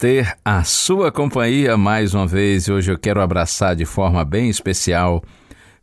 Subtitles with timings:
[0.00, 4.48] ter a sua companhia mais uma vez e hoje eu quero abraçar de forma bem
[4.48, 5.22] especial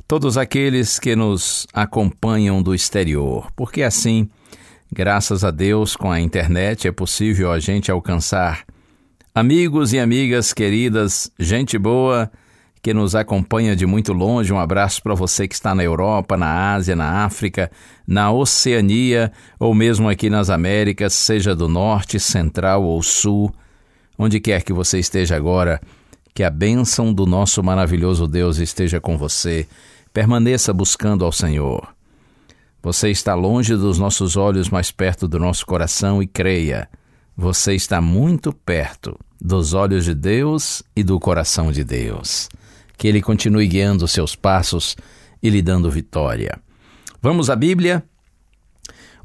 [0.07, 4.27] todos aqueles que nos acompanham do exterior, porque assim,
[4.91, 8.65] graças a Deus, com a internet é possível a gente alcançar
[9.35, 12.31] amigos e amigas queridas, gente boa
[12.81, 14.51] que nos acompanha de muito longe.
[14.51, 17.69] Um abraço para você que está na Europa, na Ásia, na África,
[18.07, 23.53] na Oceania ou mesmo aqui nas Américas, seja do norte, central ou sul,
[24.17, 25.81] onde quer que você esteja agora.
[26.33, 29.67] Que a bênção do nosso maravilhoso Deus esteja com você.
[30.13, 31.87] Permaneça buscando ao Senhor.
[32.81, 36.87] Você está longe dos nossos olhos, mais perto do nosso coração, e creia,
[37.35, 42.49] você está muito perto dos olhos de Deus e do coração de Deus.
[42.97, 44.95] Que Ele continue guiando seus passos
[45.41, 46.59] e lhe dando vitória.
[47.21, 48.03] Vamos à Bíblia?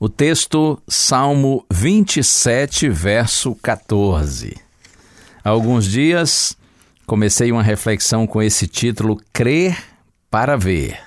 [0.01, 4.72] O texto, Salmo 27, verso 14.
[5.45, 6.57] Há alguns dias
[7.05, 9.77] comecei uma reflexão com esse título Crer
[10.31, 10.99] para Ver.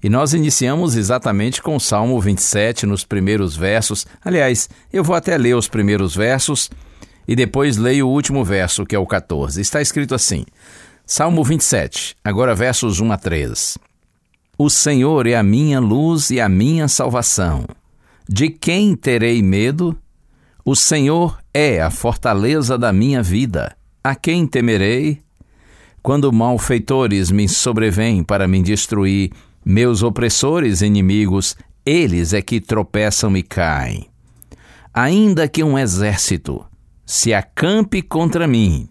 [0.00, 4.06] E nós iniciamos exatamente com o Salmo 27, nos primeiros versos.
[4.24, 6.70] Aliás, eu vou até ler os primeiros versos
[7.26, 9.60] e depois leio o último verso, que é o 14.
[9.60, 10.46] Está escrito assim:
[11.04, 13.76] Salmo 27, agora versos 1 a 3.
[14.56, 17.66] O Senhor é a minha luz e a minha salvação.
[18.28, 19.98] De quem terei medo?
[20.70, 23.74] O Senhor é a fortaleza da minha vida.
[24.04, 25.22] A quem temerei?
[26.02, 29.32] Quando malfeitores me sobrevêm para me destruir,
[29.64, 31.56] meus opressores inimigos,
[31.86, 34.10] eles é que tropeçam e caem.
[34.92, 36.62] Ainda que um exército
[37.06, 38.90] se acampe contra mim,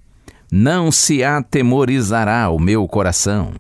[0.51, 3.53] não se atemorizará o meu coração.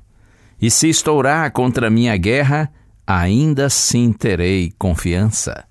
[0.59, 2.67] E se estourar contra minha guerra,
[3.05, 5.67] ainda assim terei confiança.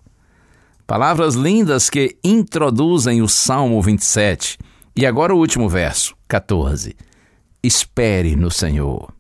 [0.87, 4.57] Palavras lindas que introduzem o Salmo 27.
[4.95, 6.95] E agora o último verso, 14.
[7.61, 9.13] Espere no Senhor,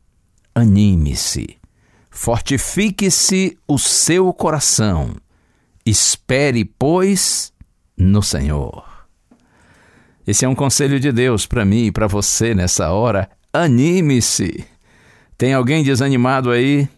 [0.54, 1.56] anime-se,
[2.08, 5.16] fortifique-se o seu coração,
[5.84, 7.52] espere, pois,
[7.96, 8.84] no Senhor.
[10.24, 13.28] Esse é um conselho de Deus para mim e para você nessa hora.
[13.52, 14.64] Anime-se.
[15.36, 16.88] Tem alguém desanimado aí?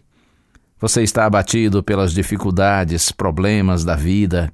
[0.79, 4.53] Você está abatido pelas dificuldades, problemas da vida.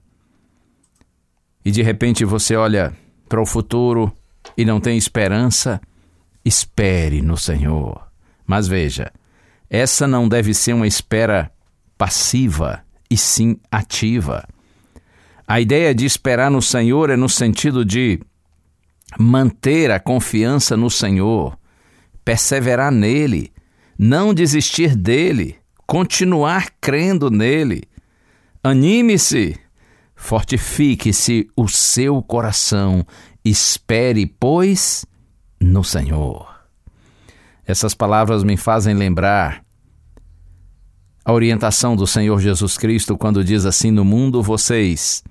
[1.65, 2.95] E de repente você olha
[3.27, 4.15] para o futuro
[4.55, 5.81] e não tem esperança?
[6.45, 8.07] Espere no Senhor.
[8.45, 9.11] Mas veja,
[9.69, 11.51] essa não deve ser uma espera
[11.97, 14.47] passiva, e sim ativa.
[15.47, 18.19] A ideia de esperar no Senhor é no sentido de
[19.17, 21.57] manter a confiança no Senhor,
[22.23, 23.51] perseverar nele,
[23.97, 25.55] não desistir dele,
[25.85, 27.83] continuar crendo nele.
[28.63, 29.57] Anime-se,
[30.25, 33.05] fortifique-se o seu coração,
[33.43, 35.05] espere, pois,
[35.61, 36.49] no Senhor.
[37.63, 39.63] Essas palavras me fazem lembrar
[41.23, 45.23] a orientação do Senhor Jesus Cristo quando diz assim: No mundo vocês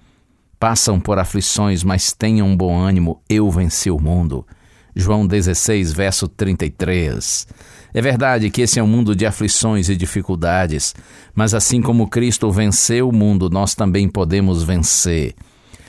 [0.61, 4.47] passam por aflições, mas tenham bom ânimo, eu venci o mundo.
[4.95, 7.49] João 16, verso 33.
[7.95, 10.97] É verdade que esse é um mundo de aflições e dificuldades,
[11.33, 15.37] mas assim como Cristo venceu o mundo, nós também podemos vencer.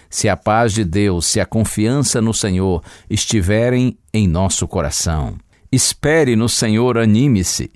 [0.08, 5.34] Se a paz de Deus, se a confiança no Senhor estiverem em nosso coração.
[5.72, 7.72] Espere no Senhor, anime-se.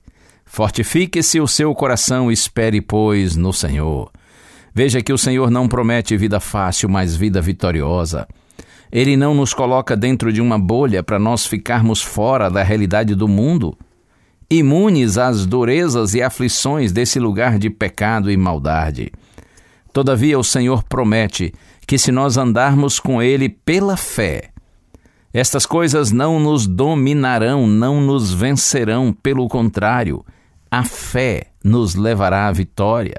[0.46, 4.12] Fortifique-se o seu coração, espere, pois, no Senhor.
[4.74, 8.28] Veja que o Senhor não promete vida fácil, mas vida vitoriosa.
[8.92, 13.28] Ele não nos coloca dentro de uma bolha para nós ficarmos fora da realidade do
[13.28, 13.76] mundo,
[14.50, 19.12] imunes às durezas e aflições desse lugar de pecado e maldade.
[19.94, 21.54] Todavia, o Senhor promete
[21.86, 24.50] que se nós andarmos com Ele pela fé,
[25.32, 30.26] estas coisas não nos dominarão, não nos vencerão, pelo contrário,
[30.72, 33.18] a fé nos levará à vitória.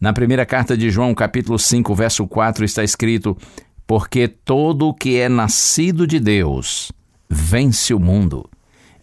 [0.00, 3.36] Na primeira carta de João, capítulo 5, verso 4, está escrito:
[3.86, 6.92] Porque todo o que é nascido de Deus
[7.28, 8.48] vence o mundo.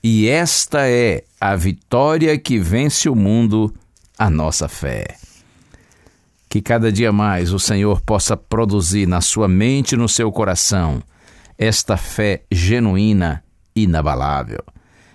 [0.04, 3.74] E esta é a vitória que vence o mundo,
[4.18, 5.16] a nossa fé.
[6.50, 11.02] Que cada dia mais o Senhor possa produzir na sua mente e no seu coração
[11.58, 13.44] esta fé genuína,
[13.76, 14.64] inabalável.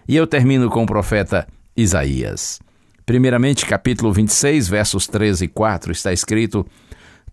[0.07, 1.47] E eu termino com o profeta
[1.77, 2.61] Isaías.
[3.07, 6.67] Primeiramente, capítulo 26, versos 13 e 4, está escrito: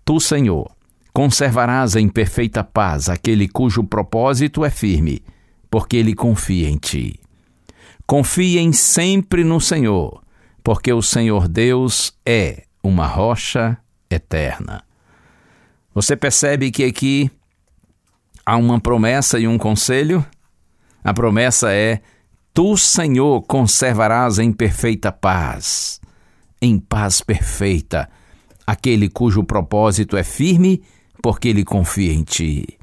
[0.06, 0.72] Tu, Senhor,
[1.12, 5.24] conservarás em perfeita paz aquele cujo propósito é firme,
[5.70, 7.20] porque ele confia em ti.
[8.10, 10.24] Confiem sempre no Senhor,
[10.64, 13.78] porque o Senhor Deus é uma rocha
[14.10, 14.84] eterna.
[15.94, 17.30] Você percebe que aqui
[18.44, 20.26] há uma promessa e um conselho?
[21.04, 22.02] A promessa é
[22.52, 26.02] Tu, Senhor, conservarás em perfeita paz,
[26.60, 28.10] em paz perfeita,
[28.66, 30.82] aquele cujo propósito é firme,
[31.22, 32.76] porque ele confia em ti.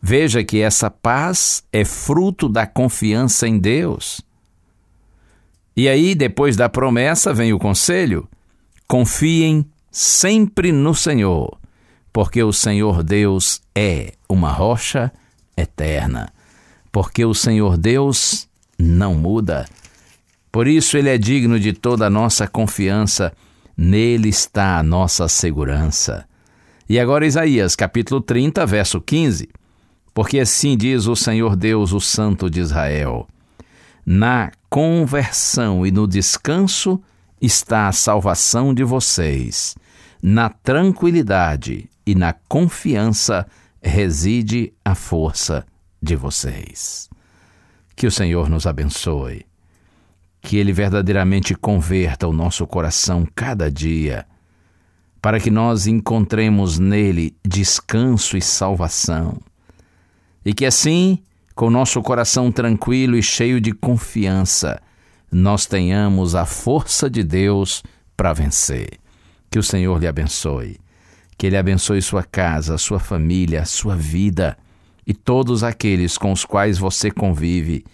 [0.00, 4.29] Veja que essa paz é fruto da confiança em Deus.
[5.80, 8.28] E aí, depois da promessa, vem o conselho:
[8.86, 11.58] confiem sempre no Senhor,
[12.12, 15.10] porque o Senhor Deus é uma rocha
[15.56, 16.30] eterna.
[16.92, 18.46] Porque o Senhor Deus
[18.78, 19.64] não muda.
[20.52, 23.32] Por isso ele é digno de toda a nossa confiança,
[23.74, 26.26] nele está a nossa segurança.
[26.90, 29.48] E agora Isaías, capítulo 30, verso 15.
[30.12, 33.26] Porque assim diz o Senhor Deus, o Santo de Israel:
[34.04, 37.02] Na conversão e no descanso
[37.42, 39.74] está a salvação de vocês.
[40.22, 43.46] Na tranquilidade e na confiança
[43.82, 45.66] reside a força
[46.00, 47.10] de vocês.
[47.96, 49.44] Que o Senhor nos abençoe.
[50.40, 54.26] Que Ele verdadeiramente converta o nosso coração cada dia,
[55.20, 59.38] para que nós encontremos nele descanso e salvação.
[60.44, 61.22] E que assim,
[61.60, 64.80] com nosso coração tranquilo e cheio de confiança,
[65.30, 67.82] nós tenhamos a força de Deus
[68.16, 68.92] para vencer.
[69.50, 70.78] Que o Senhor lhe abençoe.
[71.36, 74.56] Que Ele abençoe sua casa, sua família, sua vida
[75.06, 77.84] e todos aqueles com os quais você convive,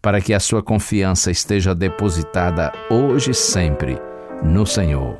[0.00, 3.98] para que a sua confiança esteja depositada hoje e sempre
[4.42, 5.18] no Senhor,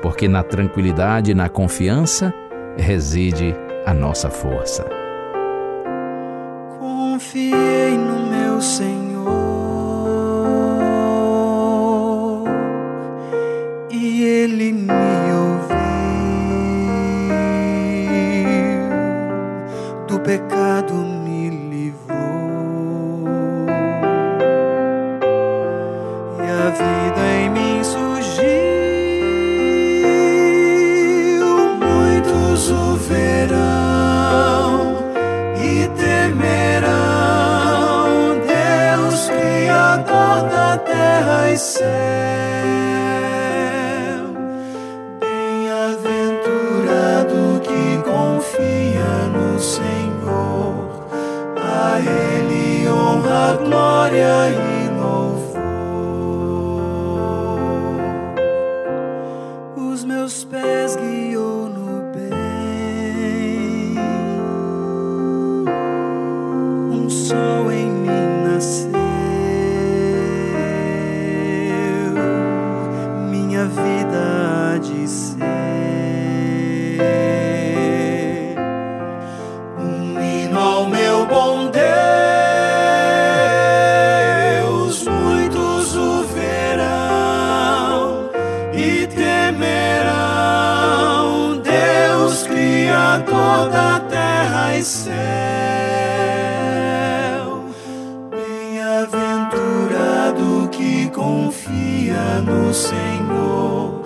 [0.00, 2.32] porque na tranquilidade e na confiança
[2.78, 4.99] reside a nossa força.
[7.20, 7.99] Confiei
[54.10, 54.79] glória
[99.10, 104.04] Bem-aventurado que confia no Senhor,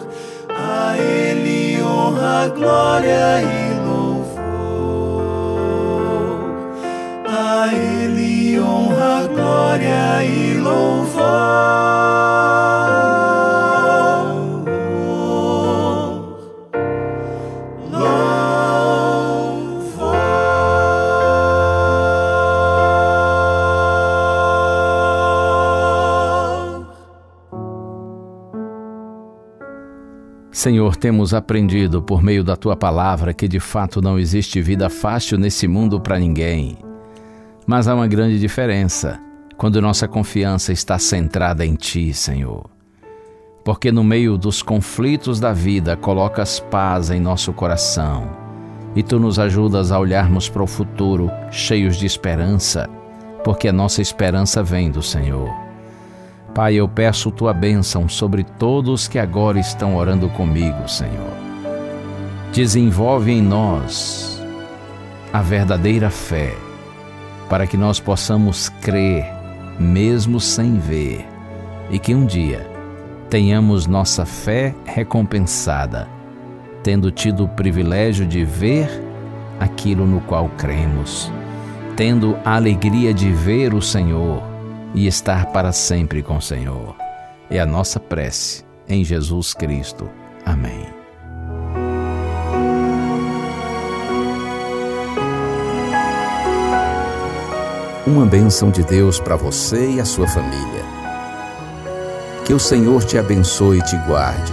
[0.49, 4.41] a Ele honra, glória e louvor.
[7.29, 11.74] A Ele honra, glória e louvor.
[30.65, 35.37] Senhor, temos aprendido por meio da tua palavra que de fato não existe vida fácil
[35.37, 36.79] nesse mundo para ninguém.
[37.67, 39.21] Mas há uma grande diferença
[39.59, 42.65] quando nossa confiança está centrada em ti, Senhor.
[43.63, 48.31] Porque no meio dos conflitos da vida colocas paz em nosso coração
[48.97, 52.89] e tu nos ajudas a olharmos para o futuro cheios de esperança,
[53.45, 55.74] porque a nossa esperança vem do Senhor.
[56.55, 61.35] Pai, eu peço tua bênção sobre todos que agora estão orando comigo, Senhor.
[62.53, 64.41] Desenvolve em nós
[65.33, 66.55] a verdadeira fé,
[67.51, 69.27] para que nós possamos crer,
[69.81, 71.27] mesmo sem ver,
[71.91, 72.65] e que um dia
[73.29, 76.07] tenhamos nossa fé recompensada,
[76.85, 78.89] tendo tido o privilégio de ver
[79.59, 81.33] aquilo no qual cremos,
[81.97, 84.54] tendo a alegria de ver o Senhor
[84.95, 86.95] e estar para sempre com o Senhor.
[87.51, 90.09] É a nossa prece em Jesus Cristo.
[90.47, 90.87] Amém.
[98.07, 100.85] Uma bênção de Deus para você e a sua família.
[102.45, 104.53] Que o Senhor te abençoe e te guarde.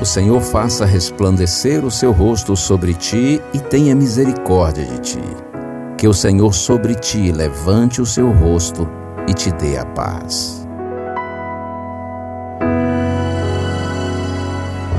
[0.00, 5.22] O Senhor faça resplandecer o seu rosto sobre ti e tenha misericórdia de ti.
[5.98, 8.88] Que o Senhor sobre ti levante o seu rosto
[9.28, 10.66] e te dê a paz.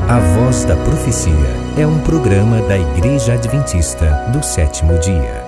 [0.09, 1.33] A Voz da Profecia
[1.77, 5.46] é um programa da Igreja Adventista do sétimo dia.